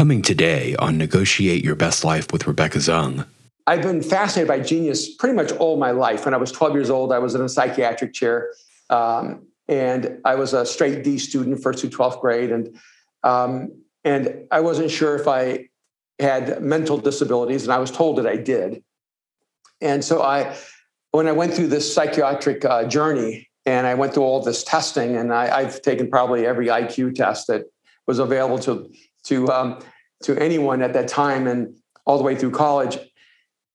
[0.00, 3.26] Coming today on Negotiate Your Best Life with Rebecca Zung.
[3.66, 6.24] I've been fascinated by genius pretty much all my life.
[6.24, 8.50] When I was 12 years old, I was in a psychiatric chair.
[8.88, 12.50] Um, and I was a straight D student, first through 12th grade.
[12.50, 12.78] And,
[13.24, 15.68] um, and I wasn't sure if I
[16.18, 18.82] had mental disabilities, and I was told that I did.
[19.82, 20.56] And so I,
[21.10, 25.14] when I went through this psychiatric uh, journey, and I went through all this testing,
[25.14, 27.64] and I, have taken probably every IQ test that
[28.06, 28.90] was available to
[29.30, 29.78] to um,
[30.24, 32.98] to anyone at that time, and all the way through college,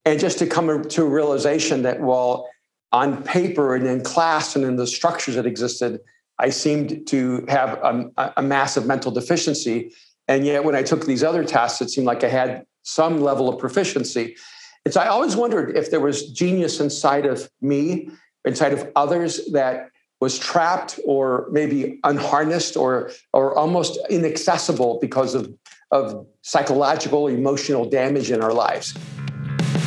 [0.04, 2.48] and just to come to a realization that while
[2.92, 6.00] on paper and in class and in the structures that existed,
[6.38, 9.92] I seemed to have a, a massive mental deficiency,
[10.28, 13.50] and yet when I took these other tests, it seemed like I had some level
[13.50, 14.36] of proficiency.
[14.86, 18.10] And so I always wondered if there was genius inside of me,
[18.46, 19.90] inside of others that
[20.26, 25.54] was trapped or maybe unharnessed or or almost inaccessible because of
[25.92, 28.98] of psychological emotional damage in our lives.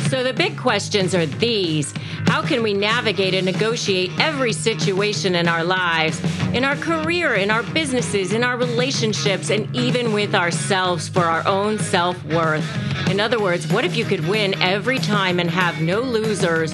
[0.09, 1.93] So the big questions are these.
[2.31, 6.17] How can we navigate and negotiate every situation in our lives,
[6.53, 11.45] in our career, in our businesses, in our relationships, and even with ourselves for our
[11.45, 12.67] own self worth?
[13.09, 16.73] In other words, what if you could win every time and have no losers?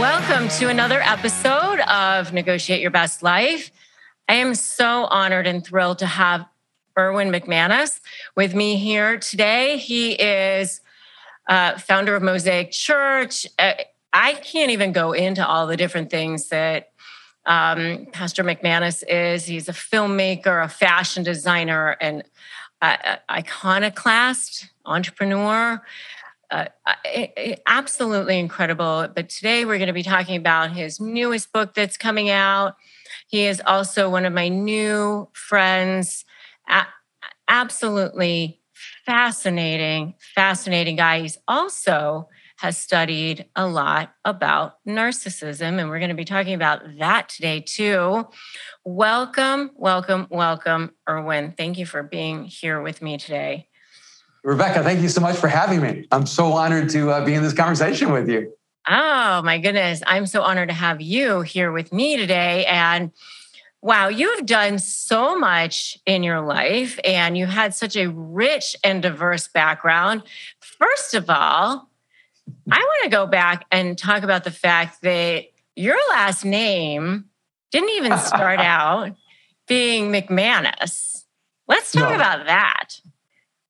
[0.00, 3.70] Welcome to another episode of Negotiate Your Best Life.
[4.30, 6.46] I am so honored and thrilled to have
[6.98, 8.00] Erwin McManus
[8.34, 9.76] with me here today.
[9.76, 10.80] He is
[11.50, 13.46] uh, founder of Mosaic Church.
[13.58, 13.74] Uh,
[14.10, 16.92] I can't even go into all the different things that
[17.44, 19.44] um, Pastor McManus is.
[19.44, 22.24] He's a filmmaker, a fashion designer, and
[22.80, 25.82] uh, iconoclast, entrepreneur
[26.50, 29.08] uh, uh eh, eh, absolutely incredible.
[29.14, 32.74] But today we're going to be talking about his newest book that's coming out.
[33.28, 36.24] He is also one of my new friends.
[36.68, 36.86] A-
[37.48, 38.60] absolutely
[39.04, 41.20] fascinating, fascinating guy.
[41.20, 42.28] He's also
[42.58, 47.60] has studied a lot about narcissism, and we're going to be talking about that today
[47.60, 48.26] too.
[48.84, 51.54] Welcome, welcome, welcome, Erwin.
[51.56, 53.69] Thank you for being here with me today.
[54.42, 56.06] Rebecca, thank you so much for having me.
[56.10, 58.52] I'm so honored to uh, be in this conversation with you.
[58.88, 60.02] Oh, my goodness.
[60.06, 62.64] I'm so honored to have you here with me today.
[62.64, 63.12] And
[63.82, 68.76] wow, you have done so much in your life and you had such a rich
[68.82, 70.22] and diverse background.
[70.60, 71.90] First of all,
[72.70, 75.44] I want to go back and talk about the fact that
[75.76, 77.26] your last name
[77.70, 79.14] didn't even start out
[79.68, 81.24] being McManus.
[81.68, 82.16] Let's talk no.
[82.16, 83.00] about that.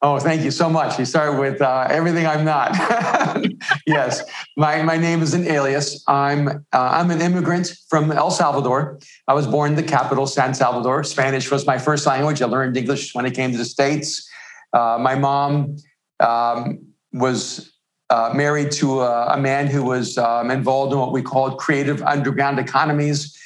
[0.03, 0.99] Oh, thank you so much.
[0.99, 2.75] You start with uh, everything I'm not.
[3.87, 4.22] yes,
[4.56, 6.03] my, my name is an alias.
[6.09, 8.99] I'm uh, I'm an immigrant from El Salvador.
[9.28, 11.05] I was born in the capital, San Salvador.
[11.05, 12.41] Spanish was my first language.
[12.41, 14.27] I learned English when I came to the states.
[14.72, 15.77] Uh, my mom
[16.19, 16.78] um,
[17.12, 17.71] was
[18.09, 22.03] uh, married to a, a, man who was um, involved in what we called creative
[22.03, 23.37] underground economies.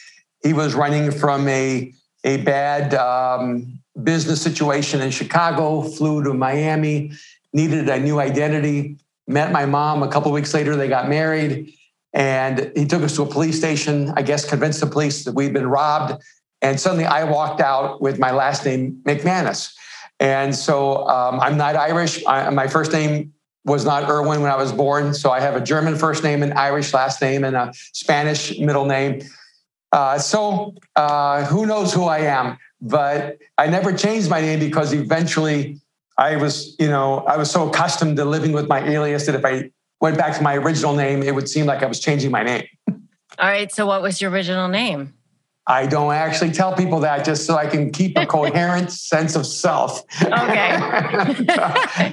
[0.44, 7.12] He was running from a a bad um, business situation in Chicago, flew to Miami,
[7.52, 8.96] needed a new identity,
[9.26, 10.02] met my mom.
[10.02, 11.72] A couple weeks later, they got married.
[12.12, 15.52] And he took us to a police station, I guess, convinced the police that we'd
[15.52, 16.22] been robbed.
[16.62, 19.74] And suddenly I walked out with my last name, McManus.
[20.20, 22.24] And so um, I'm not Irish.
[22.26, 23.32] I, my first name
[23.64, 25.12] was not Erwin when I was born.
[25.14, 28.84] So I have a German first name, an Irish last name, and a Spanish middle
[28.84, 29.22] name.
[29.90, 32.58] Uh, so uh, who knows who I am?
[32.84, 35.80] But I never changed my name because eventually
[36.18, 39.44] I was, you know, I was so accustomed to living with my alias that if
[39.44, 39.70] I
[40.02, 42.66] went back to my original name, it would seem like I was changing my name.
[42.88, 43.72] All right.
[43.72, 45.14] So what was your original name?
[45.66, 49.46] I don't actually tell people that just so I can keep a coherent sense of
[49.46, 50.04] self.
[50.20, 50.30] Okay.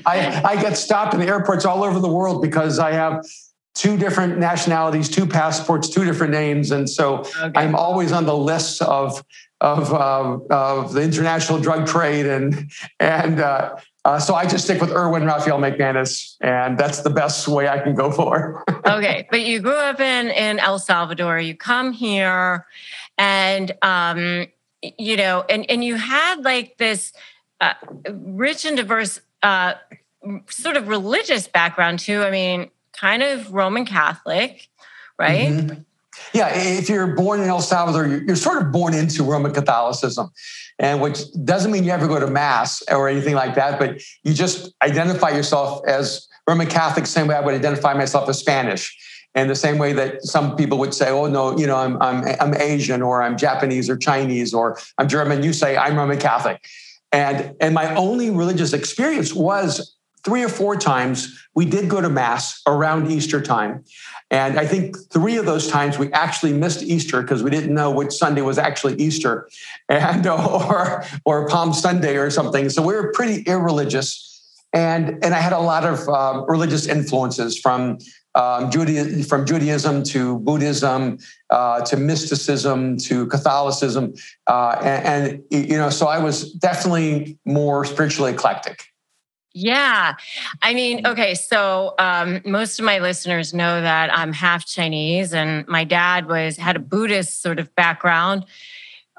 [0.06, 3.26] I, I get stopped in the airports all over the world because I have
[3.76, 7.52] two different nationalities, two passports, two different names, and so okay.
[7.56, 9.22] I'm always on the list of
[9.62, 12.70] of uh, of the international drug trade, and
[13.00, 17.48] and uh, uh, so I just stick with Erwin Raphael McManus, and that's the best
[17.48, 18.64] way I can go for.
[18.86, 21.40] okay, but you grew up in in El Salvador.
[21.40, 22.66] You come here,
[23.18, 24.48] and um,
[24.82, 27.14] you know, and and you had like this
[27.62, 27.76] uh,
[28.10, 29.76] rich and diverse uh,
[30.48, 32.24] sort of religious background too.
[32.24, 34.68] I mean kind of Roman Catholic,
[35.18, 35.50] right?
[35.50, 35.82] Mm-hmm.
[36.34, 40.30] Yeah, if you're born in El Salvador, you're sort of born into Roman Catholicism,
[40.80, 44.34] and which doesn't mean you ever go to mass or anything like that, but you
[44.34, 48.98] just identify yourself as Roman Catholic, same way I would identify myself as Spanish.
[49.34, 52.26] And the same way that some people would say, "Oh no, you know, I'm I'm
[52.42, 56.62] I'm Asian or I'm Japanese or Chinese or I'm German," you say, "I'm Roman Catholic."
[57.14, 62.10] And and my only religious experience was three or four times we did go to
[62.10, 63.84] mass around Easter time.
[64.30, 67.92] And I think three of those times we actually missed Easter because we didn't know
[67.92, 69.50] which Sunday was actually Easter
[69.90, 72.70] and or or Palm Sunday or something.
[72.70, 74.28] So we were pretty irreligious.
[74.74, 77.98] And, and I had a lot of uh, religious influences from
[78.36, 81.18] um, Judaism, from Judaism to Buddhism
[81.50, 84.14] uh, to mysticism to Catholicism,
[84.48, 88.91] uh, and, and, you know, so I was definitely more spiritually eclectic.
[89.54, 90.16] Yeah,
[90.62, 95.68] I mean, okay, so um, most of my listeners know that I'm half Chinese, and
[95.68, 98.46] my dad was had a Buddhist sort of background,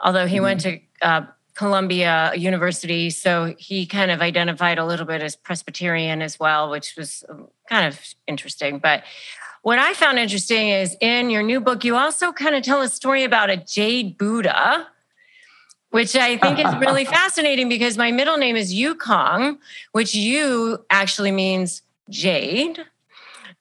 [0.02, 0.44] although he mm-hmm.
[0.44, 1.22] went to uh,
[1.54, 3.10] Columbia University.
[3.10, 7.48] So he kind of identified a little bit as Presbyterian as well, which was um,
[7.68, 8.78] kind of interesting.
[8.78, 9.04] But
[9.62, 12.88] what I found interesting is in your new book, you also kind of tell a
[12.88, 14.88] story about a jade Buddha,
[15.92, 19.58] which I think is really fascinating because my middle name is Yukong,
[19.92, 22.80] which you actually means jade.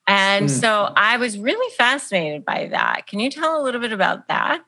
[0.08, 0.50] And mm.
[0.50, 3.06] so I was really fascinated by that.
[3.06, 4.64] Can you tell a little bit about that?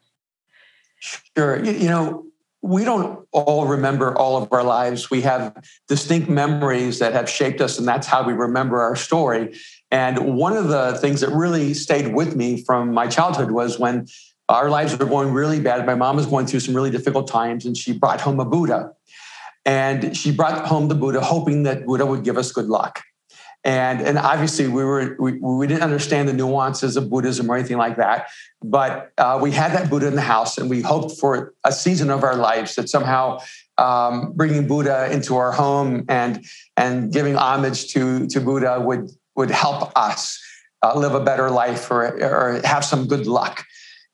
[1.36, 1.64] Sure.
[1.64, 2.26] You know,
[2.62, 5.10] we don't all remember all of our lives.
[5.10, 5.54] We have
[5.88, 9.54] distinct memories that have shaped us, and that's how we remember our story.
[9.92, 14.08] And one of the things that really stayed with me from my childhood was when
[14.50, 15.86] our lives were going really bad.
[15.86, 18.92] My mom was going through some really difficult times, and she brought home a Buddha.
[19.66, 23.02] And she brought home the Buddha, hoping that Buddha would give us good luck
[23.64, 27.78] and and obviously we were we, we didn't understand the nuances of buddhism or anything
[27.78, 28.28] like that
[28.62, 32.10] but uh, we had that buddha in the house and we hoped for a season
[32.10, 33.38] of our lives that somehow
[33.78, 36.46] um, bringing buddha into our home and
[36.78, 40.42] and giving homage to to buddha would would help us
[40.84, 43.66] uh, live a better life or, or have some good luck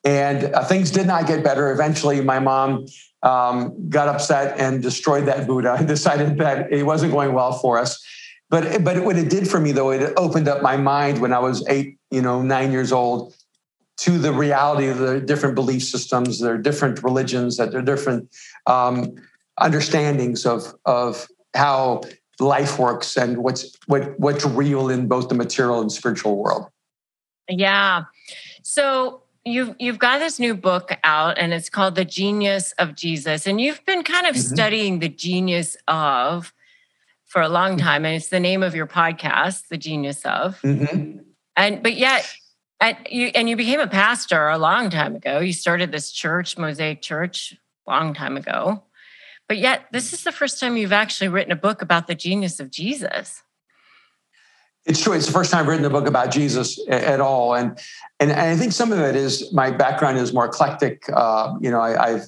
[0.04, 2.86] and uh, things did not get better eventually my mom
[3.24, 7.78] um, got upset and destroyed that buddha and decided that it wasn't going well for
[7.78, 8.04] us
[8.50, 11.40] but but what it did for me though, it opened up my mind when I
[11.40, 13.36] was eight, you know, nine years old,
[13.98, 17.84] to the reality of the different belief systems, there are different religions, that there are
[17.84, 18.30] different
[18.66, 19.16] um,
[19.60, 22.02] understandings of of how
[22.40, 26.66] life works and what's what what's real in both the material and spiritual world.
[27.48, 28.06] Yeah.
[28.64, 33.48] So you've you've got this new book out and it's called The Genius of Jesus.
[33.48, 34.54] And you've been kind of mm-hmm.
[34.54, 36.54] studying the genius of
[37.26, 37.86] for a long mm-hmm.
[37.86, 40.60] time, and it's the name of your podcast, The Genius of.
[40.62, 41.20] Mm-hmm.
[41.56, 42.32] And but yet,
[42.80, 45.40] at, you and you became a pastor a long time ago.
[45.40, 47.56] You started this church, Mosaic Church,
[47.88, 48.84] a long time ago.
[49.48, 52.60] But yet, this is the first time you've actually written a book about the genius
[52.60, 53.42] of Jesus.
[54.86, 55.14] It's true.
[55.14, 57.78] It's the first time I've written a book about Jesus at all, and
[58.20, 61.04] and, I think some of it is my background is more eclectic.
[61.14, 62.26] Uh, you know, I, have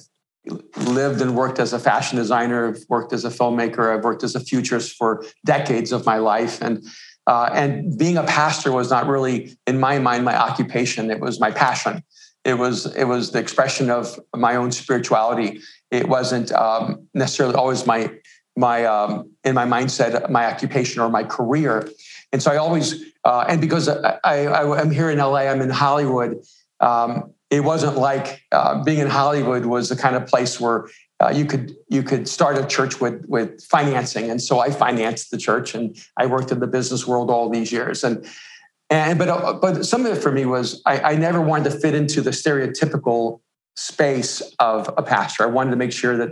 [0.76, 4.34] lived and worked as a fashion designer, I've worked as a filmmaker, I've worked as
[4.34, 6.60] a futurist for decades of my life.
[6.60, 6.84] And
[7.26, 11.10] uh, and being a pastor was not really, in my mind, my occupation.
[11.10, 12.02] It was my passion.
[12.44, 15.60] It was it was the expression of my own spirituality.
[15.90, 18.10] It wasn't um, necessarily always my
[18.56, 21.88] my um, in my mindset, my occupation or my career.
[22.32, 25.70] And so I always uh, and because I, I, I'm here in LA, I'm in
[25.70, 26.42] Hollywood.
[26.80, 30.88] Um, it wasn't like uh, being in Hollywood was the kind of place where
[31.20, 35.30] uh, you could you could start a church with with financing, and so I financed
[35.30, 38.26] the church, and I worked in the business world all these years, and
[38.90, 41.78] and but uh, but some of it for me was I, I never wanted to
[41.78, 43.40] fit into the stereotypical
[43.76, 45.44] space of a pastor.
[45.44, 46.30] I wanted to make sure that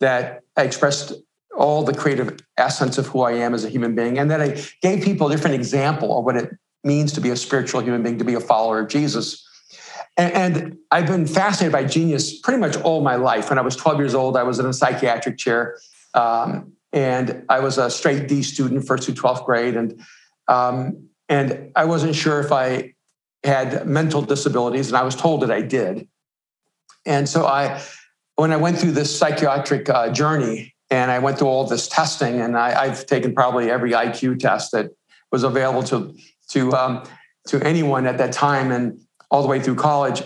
[0.00, 1.14] that I expressed
[1.58, 4.62] all the creative essence of who I am as a human being, and that I
[4.80, 6.50] gave people a different example of what it
[6.84, 9.44] means to be a spiritual human being, to be a follower of Jesus
[10.18, 13.50] and, I've been fascinated by genius pretty much all my life.
[13.50, 15.78] When I was 12 years old, I was in a psychiatric chair.
[16.14, 19.76] Um, and I was a straight D student, first through 12th grade.
[19.76, 20.02] And,
[20.48, 22.94] um, and I wasn't sure if I
[23.44, 26.08] had mental disabilities, and I was told that I did.
[27.04, 27.80] And so I,
[28.36, 32.40] when I went through this psychiatric uh, journey and I went through all this testing,
[32.40, 34.90] and I, have taken probably every IQ test that
[35.30, 36.14] was available to,
[36.50, 37.04] to, um,
[37.48, 38.70] to anyone at that time.
[38.72, 40.22] And all the way through college.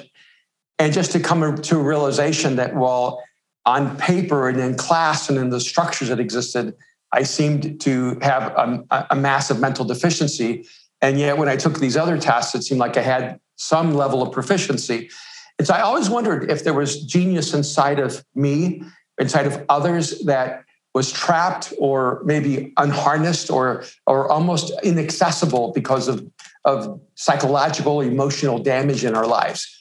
[0.78, 3.22] And just to come to a realization that while
[3.64, 6.74] on paper and in class and in the structures that existed,
[7.12, 10.66] I seemed to have a, a massive mental deficiency.
[11.00, 14.22] And yet, when I took these other tests, it seemed like I had some level
[14.22, 15.10] of proficiency.
[15.58, 18.82] And so I always wondered if there was genius inside of me,
[19.18, 20.64] inside of others that
[20.94, 26.26] was trapped or maybe unharnessed or or almost inaccessible because of
[26.64, 29.78] of psychological emotional damage in our lives.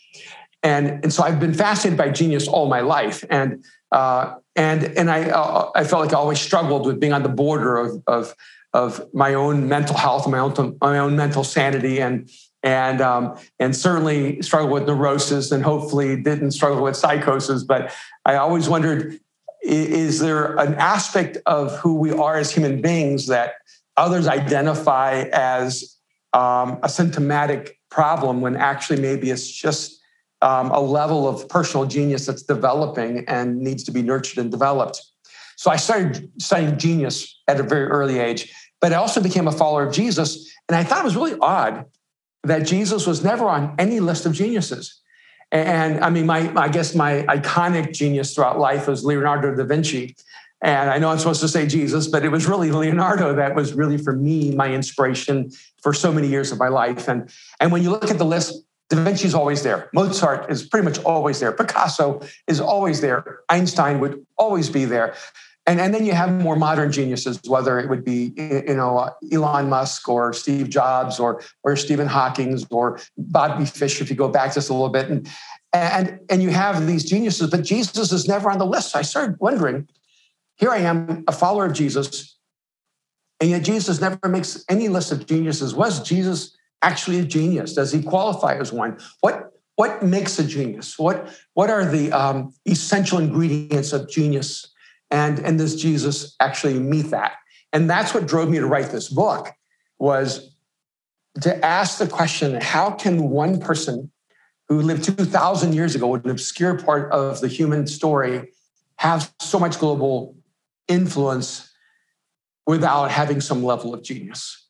[0.64, 3.26] And and so I've been fascinated by genius all my life.
[3.30, 7.24] And uh, and and I uh, I felt like I always struggled with being on
[7.24, 8.36] the border of of
[8.74, 12.30] of my own mental health my own my own mental sanity and
[12.64, 17.94] and um, and certainly struggled with neurosis and hopefully didn't struggle with psychosis but
[18.26, 19.20] I always wondered
[19.62, 23.54] is there an aspect of who we are as human beings that
[23.98, 25.98] others identify as
[26.34, 30.00] um, a symptomatic problem when actually maybe it's just
[30.42, 35.02] um, a level of personal genius that's developing and needs to be nurtured and developed.
[35.56, 39.52] So I started studying genius at a very early age, but I also became a
[39.52, 40.52] follower of Jesus.
[40.68, 41.86] And I thought it was really odd
[42.44, 45.02] that Jesus was never on any list of geniuses.
[45.52, 50.16] And I mean, my I guess my iconic genius throughout life was Leonardo da Vinci.
[50.64, 53.74] And I know I'm supposed to say Jesus, but it was really Leonardo that was
[53.74, 57.08] really for me my inspiration for so many years of my life.
[57.08, 57.30] And
[57.60, 59.90] and when you look at the list, Da Vinci's always there.
[59.94, 61.52] Mozart is pretty much always there.
[61.52, 63.40] Picasso is always there.
[63.50, 65.16] Einstein would always be there.
[65.68, 69.70] And, and then you have more modern geniuses, whether it would be you know Elon
[69.70, 74.54] Musk or Steve Jobs or or Stephen Hawking or Bobby Fischer, if you go back
[74.54, 75.30] just a little bit, and
[75.72, 78.92] and and you have these geniuses, but Jesus is never on the list.
[78.92, 79.88] So I started wondering.
[80.58, 82.38] Here I am, a follower of Jesus,
[83.40, 85.74] and yet Jesus never makes any list of geniuses.
[85.74, 87.74] Was Jesus actually a genius?
[87.74, 89.00] Does he qualify as one?
[89.22, 91.00] What what makes a genius?
[91.00, 94.71] What what are the um, essential ingredients of genius?
[95.12, 97.34] And and does jesus actually meet that?
[97.74, 99.50] And that's what drove me to write this book
[100.00, 100.56] was
[101.42, 104.12] to ask the question how can one person
[104.68, 108.52] who lived 2000 years ago in an obscure part of the human story
[108.98, 110.36] have so much global
[110.88, 111.70] influence
[112.66, 114.68] without having some level of genius?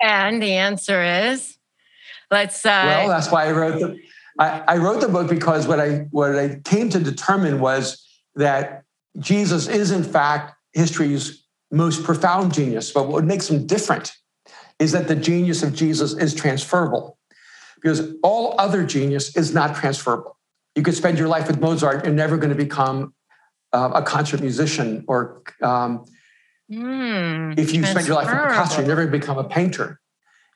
[0.00, 1.56] And the answer is
[2.30, 3.98] let's uh well that's why i wrote the
[4.38, 8.82] I, I wrote the book because what i what i came to determine was that
[9.18, 12.92] Jesus is, in fact, history's most profound genius.
[12.92, 14.12] But what makes him different
[14.78, 17.18] is that the genius of Jesus is transferable
[17.76, 20.38] because all other genius is not transferable.
[20.74, 23.14] You could spend your life with Mozart, you're never going to become
[23.72, 26.04] uh, a concert musician or um,
[26.70, 30.00] mm, if you spend your life with Picasso, you're never going to become a painter.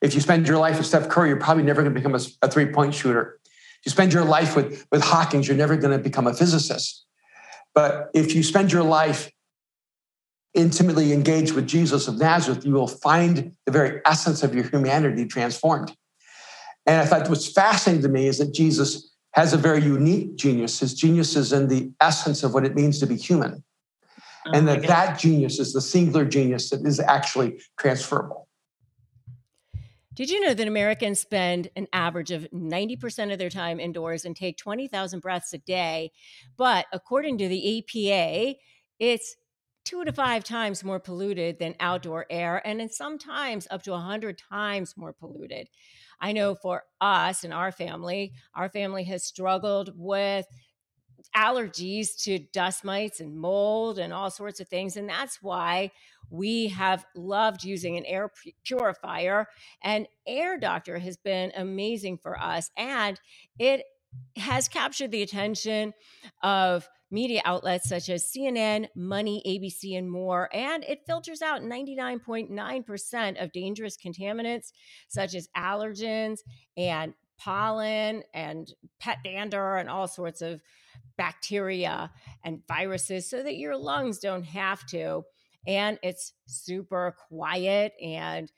[0.01, 2.21] If you spend your life with Steph Curry, you're probably never going to become a,
[2.41, 3.39] a three-point shooter.
[3.45, 7.05] If you spend your life with, with Hawkins, you're never going to become a physicist.
[7.73, 9.31] But if you spend your life
[10.53, 15.25] intimately engaged with Jesus of Nazareth, you will find the very essence of your humanity
[15.25, 15.95] transformed.
[16.85, 20.79] And I thought what's fascinating to me is that Jesus has a very unique genius.
[20.79, 23.63] His genius is in the essence of what it means to be human.
[24.47, 28.47] Oh and that that genius is the singular genius that is actually transferable.
[30.21, 34.35] Did you know that Americans spend an average of 90% of their time indoors and
[34.35, 36.11] take 20,000 breaths a day?
[36.57, 38.53] But according to the EPA,
[38.99, 39.35] it's
[39.83, 44.39] two to five times more polluted than outdoor air, and in sometimes up to 100
[44.47, 45.67] times more polluted.
[46.19, 50.45] I know for us and our family, our family has struggled with
[51.35, 54.97] allergies to dust mites and mold and all sorts of things.
[54.97, 55.91] And that's why
[56.29, 58.31] we have loved using an air
[58.63, 59.47] purifier.
[59.83, 62.69] And Air Doctor has been amazing for us.
[62.77, 63.19] And
[63.59, 63.83] it
[64.35, 65.93] has captured the attention
[66.43, 70.49] of media outlets such as CNN, Money, ABC, and more.
[70.53, 74.71] And it filters out 99.9% of dangerous contaminants
[75.09, 76.39] such as allergens
[76.77, 80.61] and pollen and pet dander and all sorts of
[81.17, 82.11] bacteria
[82.43, 85.23] and viruses so that your lungs don't have to.
[85.67, 88.51] And it's super quiet and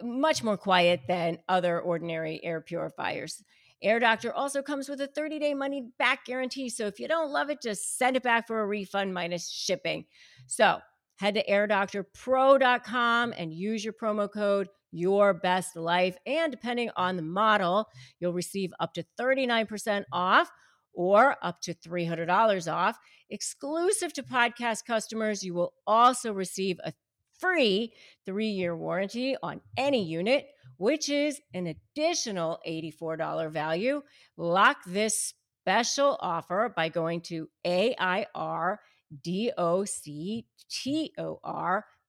[0.00, 3.42] much more quiet than other ordinary air purifiers.
[3.82, 6.68] Air Doctor also comes with a 30 day money back guarantee.
[6.68, 10.06] So if you don't love it, just send it back for a refund minus shipping.
[10.46, 10.78] So
[11.16, 17.22] head to airdoctorpro.com and use your promo code your best life and depending on the
[17.22, 17.86] model
[18.20, 20.50] you'll receive up to 39% off
[20.98, 22.98] or up to $300 off.
[23.30, 26.92] Exclusive to podcast customers, you will also receive a
[27.38, 27.92] free
[28.26, 34.02] three year warranty on any unit, which is an additional $84 value.
[34.36, 38.80] Lock this special offer by going to AIR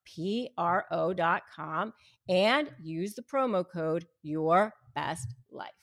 [0.03, 1.93] pro.com
[2.27, 5.78] and use the promo code Your Best Life.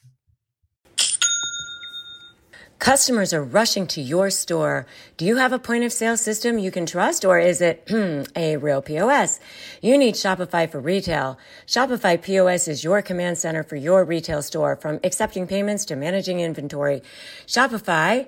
[2.79, 4.85] Customers are rushing to your store.
[5.17, 7.89] Do you have a point of sale system you can trust or is it
[8.35, 9.39] a real POS?
[9.81, 11.39] You need Shopify for retail.
[11.65, 16.39] Shopify POS is your command center for your retail store from accepting payments to managing
[16.39, 17.01] inventory.
[17.47, 18.27] Shopify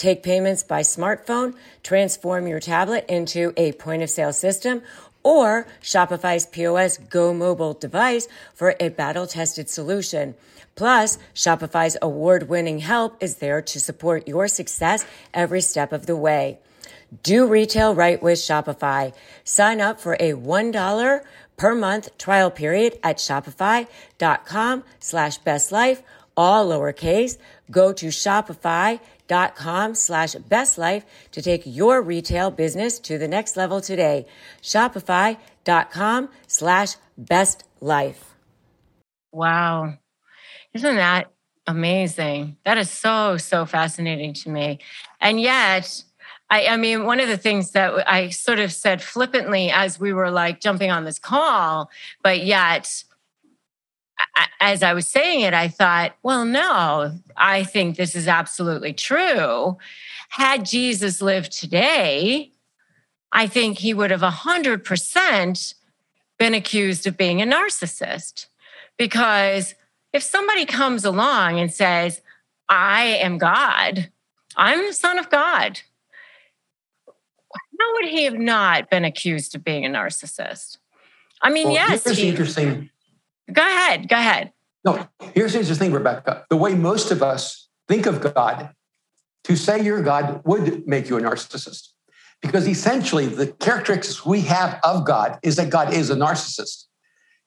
[0.01, 1.53] take payments by smartphone,
[1.83, 4.81] transform your tablet into a point of sale system,
[5.23, 10.33] or Shopify's POS Go mobile device for a battle tested solution.
[10.75, 16.15] Plus, Shopify's award winning help is there to support your success every step of the
[16.15, 16.57] way.
[17.21, 19.13] Do retail right with Shopify.
[19.43, 21.21] Sign up for a $1
[21.57, 26.01] per month trial period at shopify.com slash best life,
[26.35, 27.37] all lowercase.
[27.69, 28.99] Go to Shopify
[29.31, 34.25] dot com slash best life to take your retail business to the next level today.
[34.61, 38.35] Shopify.com slash best life.
[39.31, 39.93] Wow.
[40.73, 41.31] Isn't that
[41.65, 42.57] amazing?
[42.65, 44.79] That is so, so fascinating to me.
[45.21, 46.03] And yet,
[46.49, 50.11] I, I mean, one of the things that I sort of said flippantly as we
[50.11, 51.89] were like jumping on this call,
[52.21, 53.05] but yet
[54.59, 59.77] as I was saying it, I thought, well, no, I think this is absolutely true.
[60.29, 62.51] Had Jesus lived today,
[63.31, 65.73] I think he would have 100%
[66.37, 68.47] been accused of being a narcissist.
[68.97, 69.75] Because
[70.13, 72.21] if somebody comes along and says,
[72.69, 74.09] I am God,
[74.55, 75.81] I'm the Son of God,
[77.79, 80.77] how would he have not been accused of being a narcissist?
[81.41, 82.03] I mean, well, yes.
[82.03, 82.89] Here's he, interesting
[83.51, 84.07] Go ahead.
[84.07, 84.53] Go ahead.
[84.83, 86.45] No, here's the thing, Rebecca.
[86.49, 88.73] The way most of us think of God,
[89.43, 91.89] to say you're God would make you a narcissist.
[92.41, 96.85] Because essentially, the characteristics we have of God is that God is a narcissist.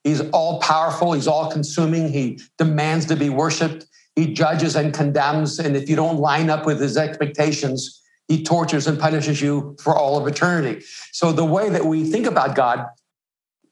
[0.04, 5.58] He's all powerful, he's all consuming, he demands to be worshiped, he judges and condemns.
[5.58, 9.96] And if you don't line up with his expectations, he tortures and punishes you for
[9.96, 10.84] all of eternity.
[11.12, 12.86] So, the way that we think about God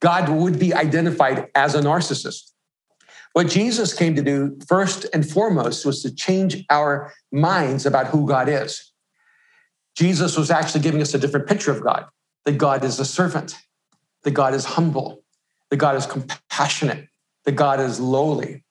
[0.03, 2.51] God would be identified as a narcissist.
[3.35, 8.27] What Jesus came to do first and foremost was to change our minds about who
[8.27, 8.93] God is.
[9.97, 12.07] Jesus was actually giving us a different picture of God
[12.45, 13.57] that God is a servant,
[14.25, 15.23] that God is humble,
[15.71, 17.09] that God is compassionate,
[17.45, 18.65] that God is lowly,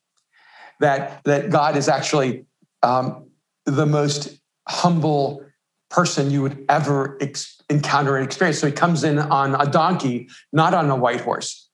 [0.82, 2.46] that, that God is actually
[2.84, 3.30] um,
[3.66, 5.46] the most humble
[5.92, 8.60] person you would ever ex- encounter and experience.
[8.60, 11.70] So he comes in on a donkey, not on a white horse.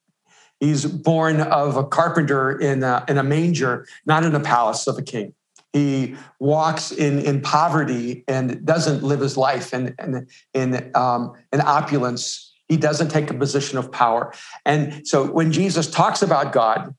[0.60, 4.98] He's born of a carpenter in a, in a manger, not in a palace of
[4.98, 5.34] a king.
[5.72, 11.62] He walks in, in poverty and doesn't live his life in, in, in, um, in
[11.62, 12.54] opulence.
[12.68, 14.34] He doesn't take a position of power.
[14.66, 16.96] And so when Jesus talks about God,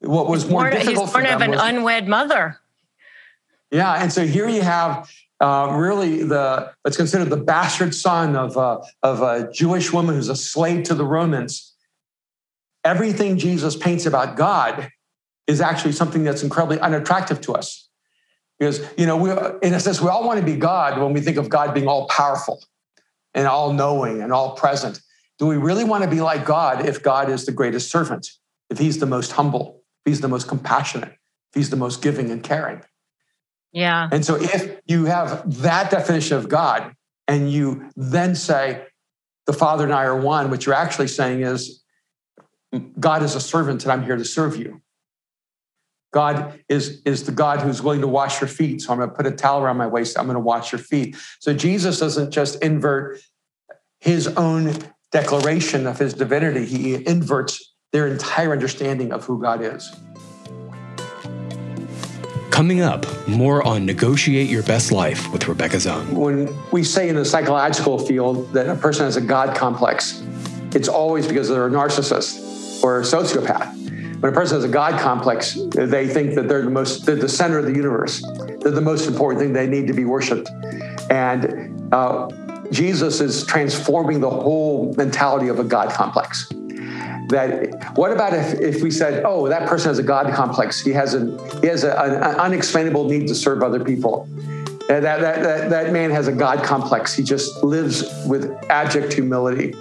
[0.00, 2.58] what was more born, difficult he's born of an was, unwed mother.
[3.70, 8.56] Yeah, and so here you have uh, really the it's considered the bastard son of
[8.56, 11.74] a, of a Jewish woman who's a slave to the Romans.
[12.84, 14.90] Everything Jesus paints about God
[15.46, 17.88] is actually something that's incredibly unattractive to us,
[18.58, 19.30] because you know we
[19.62, 21.88] in a sense we all want to be God when we think of God being
[21.88, 22.64] all powerful
[23.34, 25.00] and all knowing and all present.
[25.38, 28.30] Do we really want to be like God if God is the greatest servant,
[28.70, 32.30] if He's the most humble, if He's the most compassionate, if He's the most giving
[32.30, 32.80] and caring?
[33.76, 34.08] Yeah.
[34.10, 36.94] And so if you have that definition of God
[37.28, 38.86] and you then say,
[39.44, 41.84] the Father and I are one, what you're actually saying is,
[42.98, 44.80] God is a servant and I'm here to serve you.
[46.10, 48.80] God is, is the God who's willing to wash your feet.
[48.80, 50.18] So I'm going to put a towel around my waist.
[50.18, 51.14] I'm going to wash your feet.
[51.40, 53.20] So Jesus doesn't just invert
[54.00, 54.72] his own
[55.12, 59.94] declaration of his divinity, he inverts their entire understanding of who God is.
[62.56, 66.08] Coming up, more on Negotiate Your Best Life with Rebecca Zung.
[66.14, 70.22] When we say in the psychological field that a person has a God complex,
[70.74, 73.74] it's always because they're a narcissist or a sociopath.
[74.22, 77.28] When a person has a God complex, they think that they're the most, they're the
[77.28, 78.24] center of the universe.
[78.62, 79.52] They're the most important thing.
[79.52, 80.48] They need to be worshipped.
[81.10, 82.30] And uh,
[82.70, 86.50] Jesus is transforming the whole mentality of a God complex.
[87.28, 90.80] That what about if, if we said, oh, that person has a God complex?
[90.80, 94.28] He has an he has a, an unexplainable need to serve other people.
[94.88, 97.12] That, that, that, that man has a God complex.
[97.12, 99.74] He just lives with abject humility.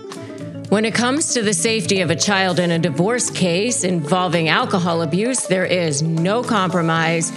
[0.69, 5.03] When it comes to the safety of a child in a divorce case involving alcohol
[5.03, 7.31] abuse, there is no compromise.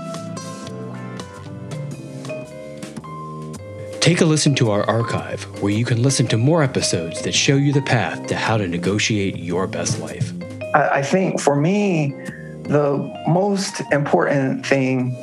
[4.00, 7.56] Take a listen to our archive, where you can listen to more episodes that show
[7.56, 10.32] you the path to how to negotiate your best life.
[10.74, 12.14] I think for me,
[12.64, 15.14] the most important thing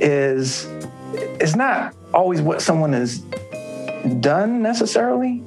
[0.00, 0.66] is
[1.40, 3.18] is not always what someone has
[4.20, 5.42] done necessarily,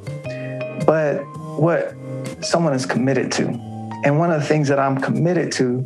[0.86, 1.20] but
[1.58, 1.96] what
[2.42, 3.48] someone is committed to.
[4.04, 5.86] And one of the things that I'm committed to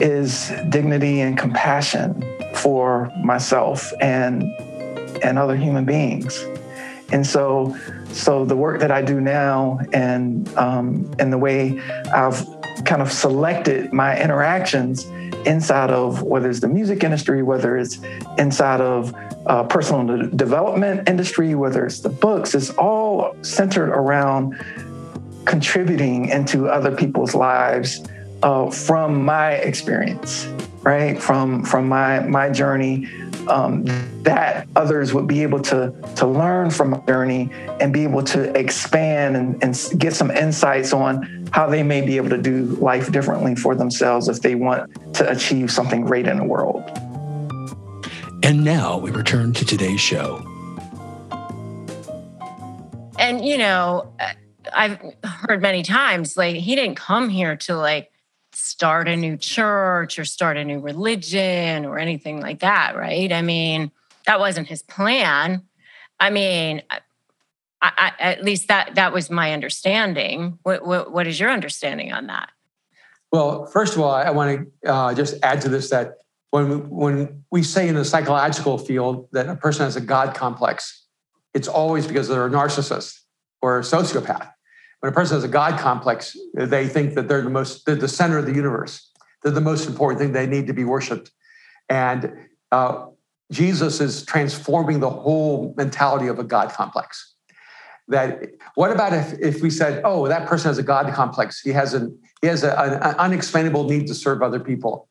[0.00, 2.22] is dignity and compassion
[2.54, 4.42] for myself and
[5.22, 6.44] and other human beings.
[7.12, 7.76] And so,
[8.10, 11.80] so the work that I do now, and um, and the way
[12.12, 12.44] I've
[12.84, 15.06] kind of selected my interactions
[15.46, 17.98] inside of whether it's the music industry, whether it's
[18.38, 19.14] inside of
[19.46, 24.54] uh, personal development industry, whether it's the books, it's all centered around
[25.44, 28.04] contributing into other people's lives
[28.42, 30.46] uh, from my experience,
[30.82, 31.20] right?
[31.20, 33.08] From from my my journey
[33.48, 33.84] um,
[34.22, 38.56] that others would be able to to learn from my journey and be able to
[38.56, 43.12] expand and, and get some insights on how they may be able to do life
[43.12, 46.82] differently for themselves if they want to achieve something great in the world.
[48.42, 50.46] And now we return to today's show.
[53.18, 54.12] And you know,
[54.74, 58.10] I've heard many times like he didn't come here to like
[58.52, 63.32] start a new church or start a new religion or anything like that, right?
[63.32, 63.92] I mean,
[64.26, 65.62] that wasn't his plan.
[66.18, 66.82] I mean,
[67.82, 70.58] I, I, at least that that was my understanding.
[70.62, 72.50] What, what, what is your understanding on that?
[73.32, 76.18] Well, first of all, I want to uh, just add to this that
[76.50, 80.34] when we, when we say in the psychological field that a person has a God
[80.34, 81.06] complex,
[81.54, 83.20] it's always because they're a narcissist
[83.60, 84.52] or a sociopath
[85.02, 88.06] when a person has a God complex, they think that they're the most, they're the
[88.06, 89.10] center of the universe.
[89.42, 90.30] They're the most important thing.
[90.30, 91.32] They need to be worshipped.
[91.88, 92.32] And
[92.70, 93.06] uh,
[93.50, 97.31] Jesus is transforming the whole mentality of a God complex.
[98.08, 101.60] That what about if, if we said, oh, that person has a God complex.
[101.60, 105.08] He has an he has a, an unexplainable need to serve other people.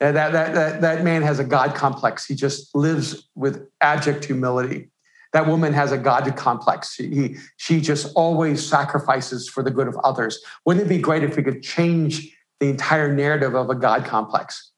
[0.00, 2.26] And that, that, that, that man has a God complex.
[2.26, 4.90] He just lives with abject humility
[5.34, 6.94] that woman has a God complex.
[6.94, 10.38] She, she just always sacrifices for the good of others.
[10.64, 14.70] Wouldn't it be great if we could change the entire narrative of a God complex?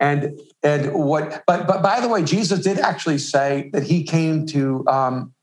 [0.00, 1.44] And and what?
[1.46, 5.34] But but by the way, Jesus did actually say that he came to um,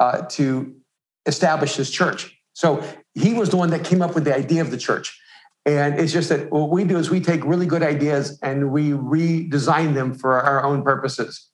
[0.00, 0.74] uh, to
[1.28, 2.36] establish his church.
[2.54, 2.82] So
[3.14, 5.16] he was the one that came up with the idea of the church.
[5.64, 8.90] And it's just that what we do is we take really good ideas and we
[8.90, 11.46] redesign them for our own purposes.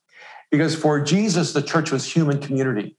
[0.50, 2.96] Because for Jesus, the church was human community.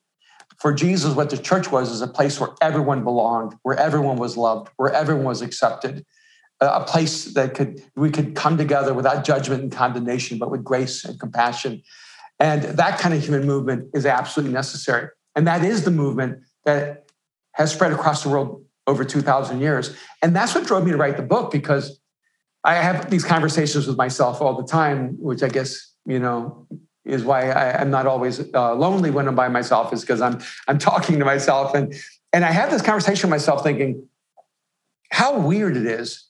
[0.60, 4.36] For Jesus, what the church was is a place where everyone belonged, where everyone was
[4.36, 6.06] loved, where everyone was accepted,
[6.60, 11.04] a place that could we could come together without judgment and condemnation, but with grace
[11.04, 11.82] and compassion.
[12.40, 15.10] And that kind of human movement is absolutely necessary.
[15.36, 17.06] And that is the movement that
[17.54, 19.96] has spread across the world over 2,000 years.
[20.22, 22.00] And that's what drove me to write the book because
[22.64, 26.68] I have these conversations with myself all the time, which I guess, you know,
[27.06, 30.42] is why I, am not always uh, lonely when I'm by myself is because I'm
[30.68, 31.94] I'm talking to myself and
[32.34, 34.08] and I have this conversation with myself thinking,
[35.12, 36.28] how weird it is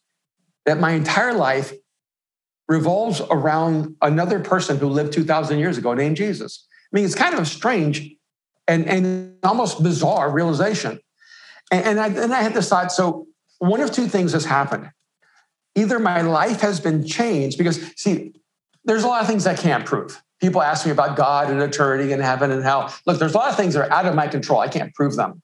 [0.65, 1.73] that my entire life
[2.67, 6.67] revolves around another person who lived 2,000 years ago named Jesus.
[6.91, 8.14] I mean, it's kind of strange
[8.67, 10.99] and, and almost bizarre realization.
[11.71, 13.27] And, and, I, and I had this thought so,
[13.59, 14.91] one of two things has happened.
[15.75, 18.33] Either my life has been changed, because see,
[18.85, 20.21] there's a lot of things I can't prove.
[20.41, 22.93] People ask me about God and eternity and heaven and hell.
[23.05, 24.59] Look, there's a lot of things that are out of my control.
[24.59, 25.41] I can't prove them.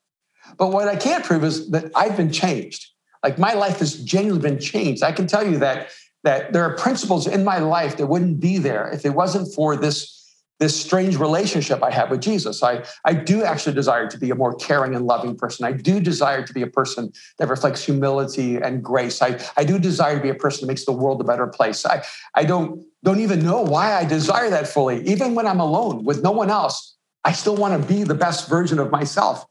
[0.58, 2.88] But what I can't prove is that I've been changed.
[3.24, 5.04] Like my life has genuinely been changed.
[5.04, 5.90] I can tell you that
[6.24, 9.76] that there are principles in my life that wouldn't be there if it wasn't for
[9.76, 10.21] this
[10.62, 12.62] this strange relationship I have with Jesus.
[12.62, 15.66] I, I do actually desire to be a more caring and loving person.
[15.66, 19.24] I do desire to be a person that reflects humility and grace.
[19.24, 21.84] I, I do desire to be a person that makes the world a better place.
[21.84, 22.04] I,
[22.36, 25.02] I don't, don't even know why I desire that fully.
[25.08, 26.96] Even when I'm alone with no one else,
[27.26, 29.44] I still want to be the best version of myself.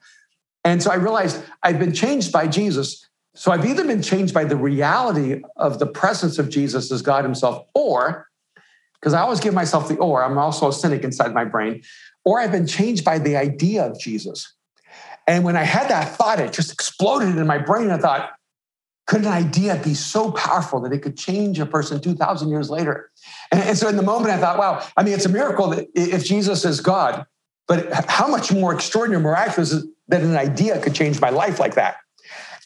[0.63, 3.05] And so I realized I've been changed by Jesus.
[3.35, 7.25] So I've either been changed by the reality of the presence of Jesus as God
[7.25, 8.30] Himself, or
[9.01, 11.83] because I always give myself the or, I'm also a cynic inside my brain,
[12.25, 14.55] or I've been changed by the idea of Jesus.
[15.27, 17.91] And when I had that thought, it just exploded in my brain.
[17.91, 18.31] I thought,
[19.07, 23.11] could an idea be so powerful that it could change a person 2,000 years later?
[23.51, 25.89] And, and so in the moment, I thought, wow, I mean, it's a miracle that
[25.95, 27.27] if Jesus is God,
[27.67, 29.75] but how much more extraordinary, miraculous
[30.09, 31.97] that an idea could change my life like that?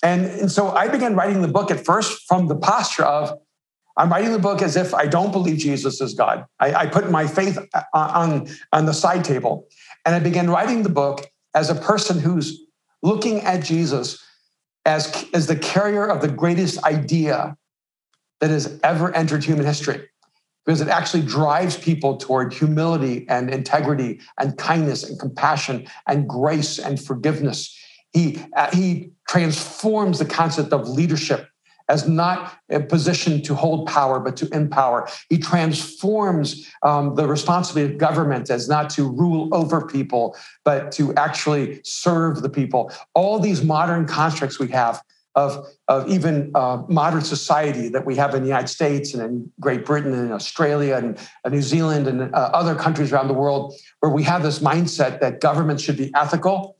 [0.02, 3.38] And, and so I began writing the book at first from the posture of,
[3.96, 6.46] I'm writing the book as if I don't believe Jesus is God.
[6.58, 7.58] I, I put my faith
[7.92, 9.68] on, on the side table.
[10.04, 12.60] And I began writing the book as a person who's
[13.02, 14.22] looking at Jesus
[14.84, 17.56] as, as the carrier of the greatest idea
[18.40, 20.08] that has ever entered human history.
[20.66, 26.78] Because it actually drives people toward humility and integrity and kindness and compassion and grace
[26.78, 27.78] and forgiveness.
[28.12, 31.48] He, uh, he transforms the concept of leadership
[31.88, 35.08] as not a position to hold power, but to empower.
[35.28, 41.14] He transforms um, the responsibility of government as not to rule over people, but to
[41.14, 42.90] actually serve the people.
[43.14, 45.02] All these modern constructs we have
[45.34, 49.50] of, of even uh, modern society that we have in the United States and in
[49.60, 53.74] Great Britain and Australia and uh, New Zealand and uh, other countries around the world,
[54.00, 56.76] where we have this mindset that government should be ethical.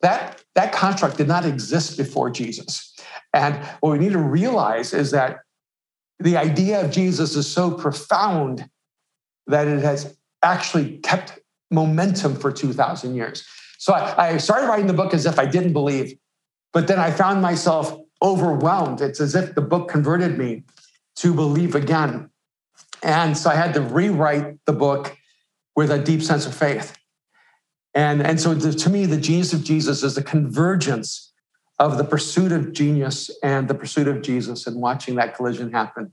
[0.00, 2.87] That, that construct did not exist before Jesus.
[3.32, 5.40] And what we need to realize is that
[6.18, 8.68] the idea of Jesus is so profound
[9.46, 11.38] that it has actually kept
[11.70, 13.46] momentum for 2,000 years.
[13.78, 16.16] So I, I, started writing the book as if I didn't believe,
[16.72, 19.00] but then I found myself overwhelmed.
[19.00, 20.64] It's as if the book converted me
[21.16, 22.30] to believe again.
[23.02, 25.16] And so I had to rewrite the book
[25.76, 26.96] with a deep sense of faith.
[27.94, 31.27] And, and so to me, the genius of Jesus is the convergence
[31.78, 36.12] of the pursuit of genius and the pursuit of Jesus and watching that collision happen.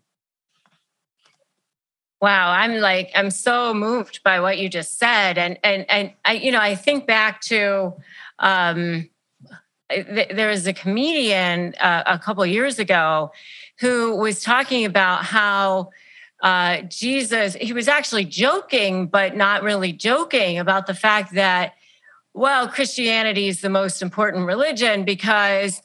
[2.22, 6.34] Wow, I'm like I'm so moved by what you just said, and and and I
[6.34, 7.94] you know I think back to
[8.40, 9.10] um,
[9.90, 13.32] th- there was a comedian uh, a couple years ago
[13.80, 15.90] who was talking about how
[16.42, 21.74] uh, Jesus he was actually joking but not really joking about the fact that
[22.36, 25.82] well, Christianity is the most important religion because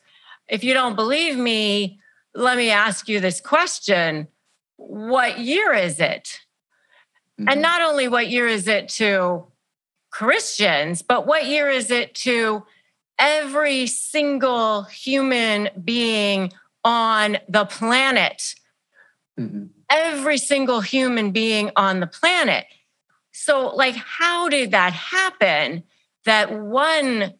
[0.48, 2.00] if you don't believe me,
[2.34, 4.26] let me ask you this question
[4.76, 6.40] What year is it?
[7.40, 7.50] Mm-hmm.
[7.50, 9.46] And not only what year is it to
[10.10, 12.64] Christians, but what year is it to
[13.16, 18.56] every single human being on the planet?
[19.38, 19.66] Mm-hmm.
[19.88, 22.66] Every single human being on the planet.
[23.30, 25.84] So, like, how did that happen?
[26.24, 27.34] That one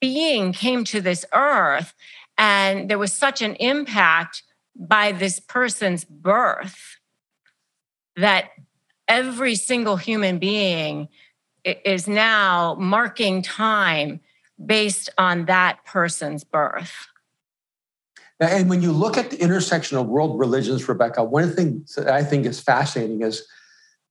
[0.00, 1.94] being came to this earth
[2.38, 4.42] and there was such an impact
[4.74, 6.98] by this person's birth
[8.16, 8.50] that
[9.08, 11.08] every single human being
[11.64, 14.20] is now marking time
[14.64, 17.08] based on that person's birth.
[18.38, 21.94] And when you look at the intersection of world religions, Rebecca, one of the things
[21.94, 23.46] that I think is fascinating is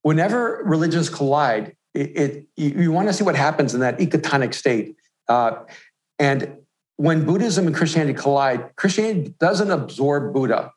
[0.01, 4.95] whenever religions collide, it, it you, want to see what happens in that ecotonic state.
[5.27, 5.63] Uh,
[6.19, 6.57] and
[6.97, 10.71] when Buddhism and Christianity collide, Christianity doesn't absorb Buddha,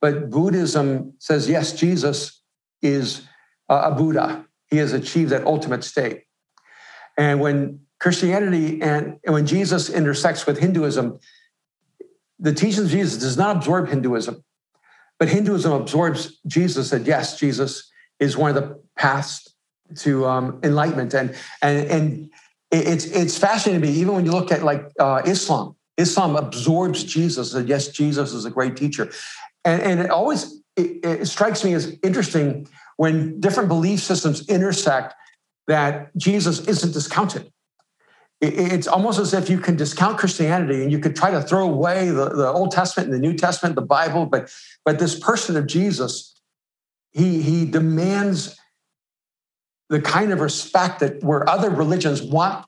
[0.00, 2.42] but Buddhism says, yes, Jesus
[2.82, 3.22] is
[3.68, 4.46] a Buddha.
[4.68, 6.24] He has achieved that ultimate state.
[7.16, 11.18] And when Christianity and, and when Jesus intersects with Hinduism,
[12.38, 14.44] the teachings of Jesus does not absorb Hinduism,
[15.18, 16.90] but Hinduism absorbs Jesus.
[16.90, 17.90] That yes, Jesus
[18.20, 19.47] is one of the paths
[19.96, 22.30] to um, enlightenment and and and
[22.70, 27.04] it's it's fascinating to me even when you look at like uh, Islam Islam absorbs
[27.04, 27.52] Jesus.
[27.52, 29.10] And yes, Jesus is a great teacher.
[29.64, 35.14] And, and it always it, it strikes me as interesting when different belief systems intersect
[35.66, 37.52] that Jesus isn't discounted.
[38.40, 42.06] It's almost as if you can discount Christianity and you could try to throw away
[42.10, 44.48] the, the Old Testament and the New Testament, the Bible, but,
[44.84, 46.40] but this person of Jesus,
[47.10, 48.56] he, he demands
[49.88, 52.66] the kind of respect that where other religions want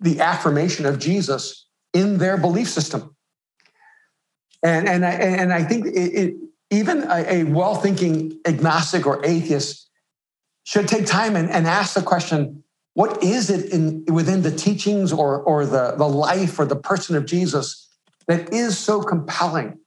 [0.00, 3.14] the affirmation of Jesus in their belief system.
[4.62, 6.34] And, and, I, and I think it, it,
[6.70, 9.88] even a, a well thinking agnostic or atheist
[10.64, 12.62] should take time and, and ask the question
[12.94, 17.16] what is it in, within the teachings or, or the, the life or the person
[17.16, 17.88] of Jesus
[18.26, 19.78] that is so compelling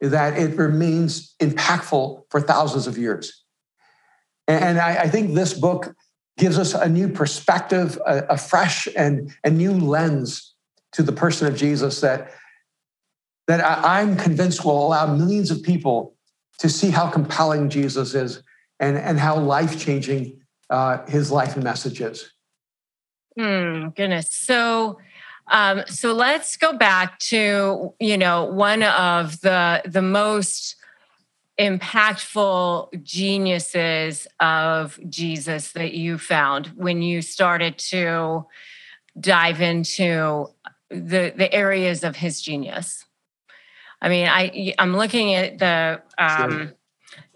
[0.00, 3.44] that it remains impactful for thousands of years?
[4.48, 5.94] And I, I think this book
[6.38, 10.54] gives us a new perspective, a, a fresh and a new lens
[10.92, 12.32] to the person of Jesus that,
[13.46, 16.14] that I, I'm convinced will allow millions of people
[16.58, 18.42] to see how compelling Jesus is
[18.80, 22.32] and, and how life changing uh, his life and message is.
[23.38, 24.30] Hmm, goodness.
[24.32, 24.98] So,
[25.48, 30.76] um, so let's go back to you know one of the the most
[31.58, 38.46] impactful geniuses of Jesus that you found when you started to
[39.18, 40.46] dive into
[40.90, 43.04] the the areas of his genius?
[44.00, 46.74] I mean, I I'm looking at the um, sure.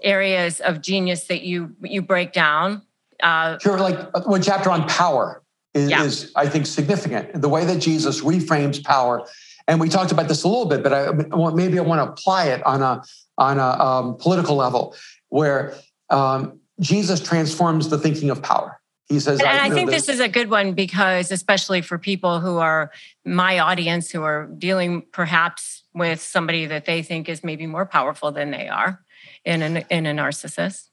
[0.02, 2.82] areas of genius that you you break down.
[3.20, 5.42] Uh, sure, like uh, one chapter on power
[5.74, 6.04] is, yeah.
[6.04, 7.40] is I think significant.
[7.40, 9.26] The way that Jesus reframes power,
[9.66, 11.10] and we talked about this a little bit, but I
[11.50, 13.02] maybe I want to apply it on a
[13.38, 14.94] on a um, political level
[15.28, 15.74] where
[16.10, 18.78] um, Jesus transforms the thinking of power.
[19.08, 20.06] He says, and I, I think this.
[20.06, 22.90] this is a good one because, especially for people who are
[23.24, 28.32] my audience, who are dealing perhaps with somebody that they think is maybe more powerful
[28.32, 29.04] than they are
[29.44, 30.88] in, an, in a narcissist.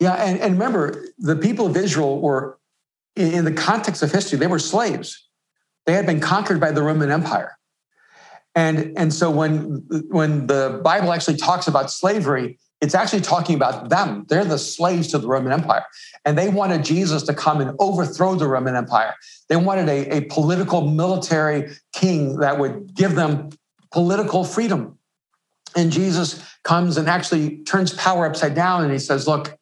[0.00, 2.58] Yeah, and, and remember, the people of Israel were,
[3.14, 5.26] in the context of history, they were slaves.
[5.86, 7.56] They had been conquered by the Roman Empire.
[8.56, 13.90] And, and so when, when the Bible actually talks about slavery, it's actually talking about
[13.90, 14.24] them.
[14.28, 15.84] They're the slaves to the Roman Empire.
[16.24, 19.14] And they wanted Jesus to come and overthrow the Roman Empire.
[19.48, 23.50] They wanted a, a political military king that would give them
[23.92, 24.98] political freedom.
[25.76, 29.58] And Jesus comes and actually turns power upside down and he says, Look,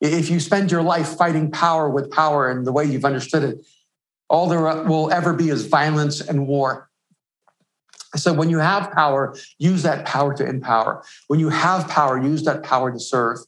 [0.00, 3.66] if you spend your life fighting power with power and the way you've understood it,
[4.28, 6.90] all there will ever be is violence and war.
[8.16, 11.04] So when you have power, use that power to empower.
[11.28, 13.38] When you have power, use that power to serve.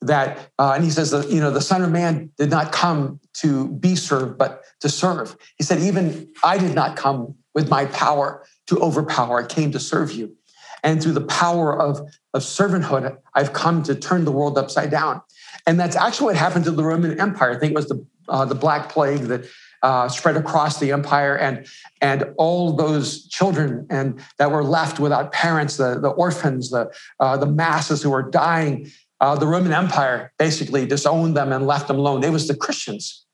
[0.00, 3.18] That uh, and he says that you know the Son of Man did not come
[3.40, 5.36] to be served, but to serve.
[5.56, 9.42] He said, even I did not come with my power to overpower.
[9.42, 10.36] I came to serve you.
[10.84, 11.98] And through the power of,
[12.34, 15.22] of servanthood, I've come to turn the world upside down.
[15.66, 17.50] And that's actually what happened to the Roman Empire.
[17.50, 19.44] I think it was the, uh, the Black Plague that
[19.82, 21.66] uh, spread across the empire, and
[22.00, 27.36] and all those children and that were left without parents, the the orphans, the uh,
[27.36, 28.90] the masses who were dying.
[29.20, 32.22] Uh, the Roman Empire basically disowned them and left them alone.
[32.22, 33.24] It was the Christians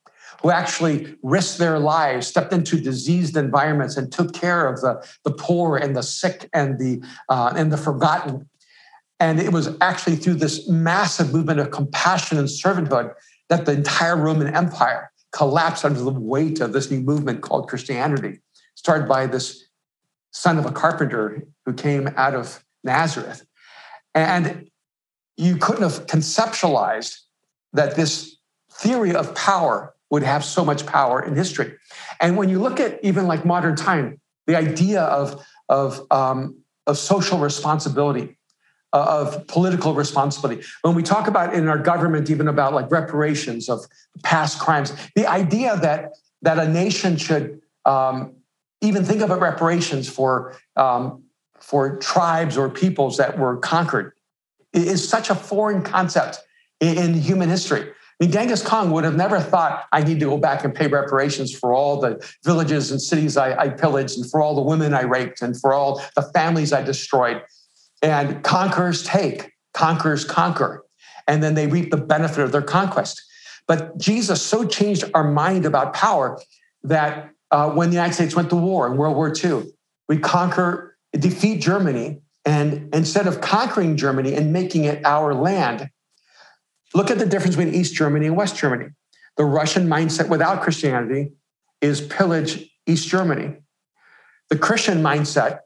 [0.41, 5.31] who actually risked their lives, stepped into diseased environments, and took care of the, the
[5.31, 8.49] poor and the sick and the uh, and the forgotten.
[9.19, 13.13] And it was actually through this massive movement of compassion and servanthood
[13.49, 18.39] that the entire Roman Empire collapsed under the weight of this new movement called Christianity,
[18.75, 19.65] started by this
[20.31, 23.45] son of a carpenter who came out of Nazareth.
[24.13, 24.69] And
[25.35, 27.19] you couldn't have conceptualized
[27.73, 28.37] that this
[28.71, 31.73] theory of power would have so much power in history.
[32.21, 36.97] And when you look at even like modern time, the idea of, of, um, of
[36.97, 38.37] social responsibility,
[38.99, 40.63] of political responsibility.
[40.81, 43.85] When we talk about in our government, even about like reparations of
[44.23, 48.35] past crimes, the idea that that a nation should um,
[48.81, 51.23] even think about reparations for um,
[51.59, 54.13] for tribes or peoples that were conquered
[54.73, 56.39] is such a foreign concept
[56.79, 57.81] in, in human history.
[57.81, 60.87] I mean, Genghis Khan would have never thought I need to go back and pay
[60.87, 64.93] reparations for all the villages and cities I, I pillaged and for all the women
[64.93, 67.41] I raped and for all the families I destroyed
[68.05, 70.83] and conquerors take, conquerors conquer,
[71.27, 73.19] and then they reap the benefit of their conquest.
[73.67, 76.39] But Jesus so changed our mind about power
[76.83, 79.63] that uh, when the United States went to war in World War II,
[80.07, 85.89] we conquer, defeat Germany, and instead of conquering Germany and making it our land,
[86.93, 88.91] look at the difference between East Germany and West Germany.
[89.35, 91.31] The Russian mindset without Christianity
[91.81, 93.55] is pillage East Germany.
[94.51, 95.61] The Christian mindset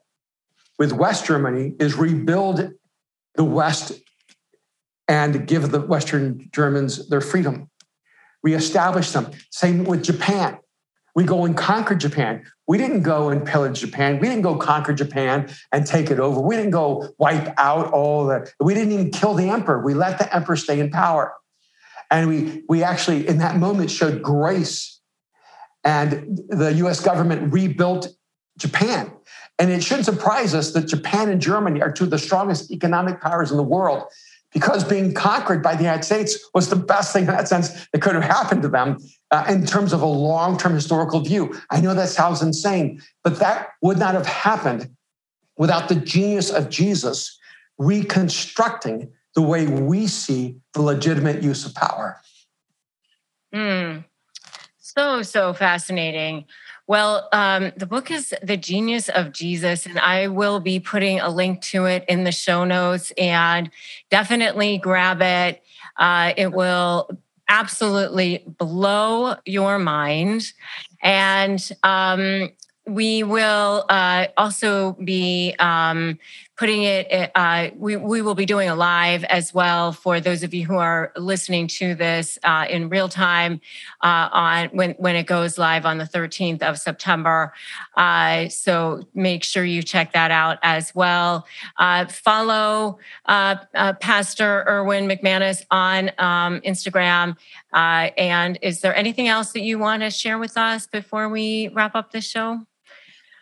[0.79, 2.71] with West Germany is rebuild
[3.35, 3.91] the West
[5.07, 7.69] and give the Western Germans their freedom.
[8.41, 9.31] We establish them.
[9.51, 10.57] Same with Japan.
[11.15, 12.45] We go and conquer Japan.
[12.67, 14.19] We didn't go and pillage Japan.
[14.19, 16.39] We didn't go conquer Japan and take it over.
[16.39, 19.83] We didn't go wipe out all the, we didn't even kill the emperor.
[19.83, 21.33] We let the emperor stay in power.
[22.11, 25.01] And we, we actually, in that moment, showed grace.
[25.83, 28.07] And the US government rebuilt
[28.57, 29.11] Japan.
[29.59, 33.19] And it shouldn't surprise us that Japan and Germany are two of the strongest economic
[33.19, 34.03] powers in the world
[34.53, 38.01] because being conquered by the United States was the best thing in that sense that
[38.01, 38.97] could have happened to them
[39.31, 41.53] uh, in terms of a long term historical view.
[41.69, 44.89] I know that sounds insane, but that would not have happened
[45.57, 47.37] without the genius of Jesus
[47.77, 52.19] reconstructing the way we see the legitimate use of power.
[53.53, 54.05] Mm.
[54.79, 56.45] So, so fascinating.
[56.89, 61.29] Well, um, the book is The Genius of Jesus, and I will be putting a
[61.29, 63.69] link to it in the show notes and
[64.09, 65.61] definitely grab it.
[65.97, 67.07] Uh, it will
[67.47, 70.51] absolutely blow your mind.
[71.03, 72.49] And um,
[72.87, 76.17] we will uh, also be um,
[76.59, 80.53] putting it, uh, we, we will be doing a live as well for those of
[80.53, 83.61] you who are listening to this uh, in real time
[84.03, 87.53] uh, on when, when it goes live on the 13th of September.
[87.95, 91.47] Uh, so make sure you check that out as well.
[91.77, 93.55] Uh, follow uh,
[94.01, 97.37] Pastor Erwin McManus on um, Instagram.
[97.71, 101.95] and is there anything else that you want to share with us before we wrap
[101.95, 102.59] up the show?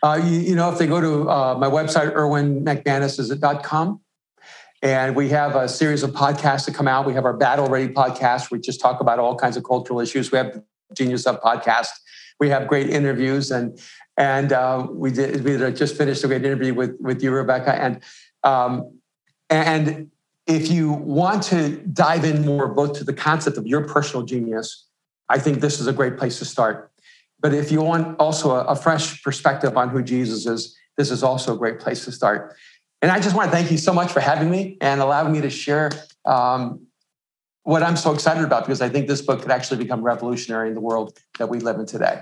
[0.04, 4.00] Uh, you, you, know, if they go to uh, my website, erwinmcmanus.com,
[4.84, 7.08] and we have a series of podcasts that come out.
[7.08, 8.52] We have our Battle Ready podcast.
[8.52, 10.32] We just talk about all kinds of cultural issues.
[10.32, 11.90] We have the Genius Up podcast.
[12.40, 13.80] We have great interviews, and
[14.18, 18.04] and uh, we did we just finished a great interview with with you, Rebecca, and
[18.44, 19.00] um,
[19.50, 20.12] and
[20.46, 24.86] if you want to dive in more both to the concept of your personal genius,
[25.28, 26.92] I think this is a great place to start.
[27.40, 31.24] But if you want also a, a fresh perspective on who Jesus is, this is
[31.24, 32.56] also a great place to start.
[33.02, 35.42] And I just want to thank you so much for having me and allowing me
[35.42, 35.92] to share
[36.26, 36.88] um,
[37.64, 40.74] what I'm so excited about because I think this book could actually become revolutionary in
[40.74, 42.22] the world that we live in today.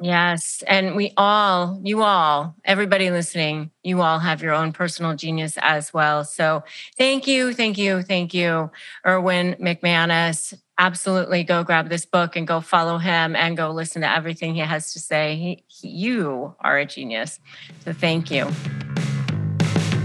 [0.00, 0.62] Yes.
[0.68, 5.92] And we all, you all, everybody listening, you all have your own personal genius as
[5.92, 6.22] well.
[6.22, 6.62] So
[6.96, 8.70] thank you, thank you, thank you,
[9.04, 14.10] Erwin McManus absolutely go grab this book and go follow him and go listen to
[14.10, 15.36] everything he has to say.
[15.36, 17.40] He, he, you are a genius.
[17.84, 18.46] So thank you.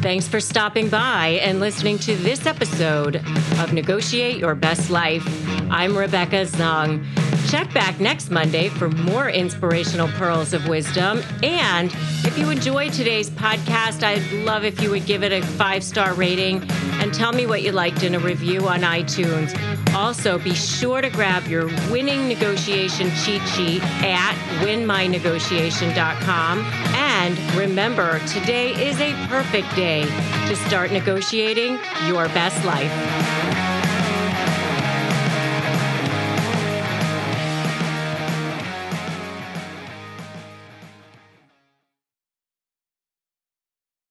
[0.01, 3.17] Thanks for stopping by and listening to this episode
[3.59, 5.23] of Negotiate Your Best Life.
[5.71, 7.05] I'm Rebecca Zung.
[7.53, 11.21] Check back next Monday for more inspirational pearls of wisdom.
[11.43, 11.93] And
[12.25, 16.15] if you enjoyed today's podcast, I'd love if you would give it a five star
[16.15, 19.55] rating and tell me what you liked in a review on iTunes.
[19.93, 24.33] Also, be sure to grab your winning negotiation cheat sheet at
[24.65, 26.59] winmynegotiation.com.
[26.95, 30.05] And remember, today is a perfect day
[30.47, 31.77] to start negotiating
[32.07, 33.72] your best life.